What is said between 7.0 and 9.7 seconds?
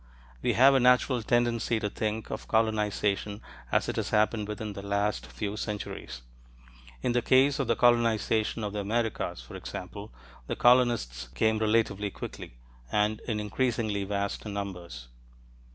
In the case of the colonization of the Americas, for